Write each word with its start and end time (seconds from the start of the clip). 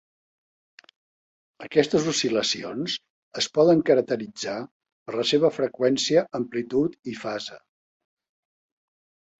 Aquestes 1.65 2.07
oscil·lacions 2.13 2.95
es 3.43 3.49
poden 3.59 3.85
caracteritzar 3.91 4.57
per 4.71 5.19
la 5.21 5.29
seva 5.35 5.55
freqüència, 5.61 6.27
amplitud 6.43 7.01
i 7.15 7.19
fase. 7.27 7.65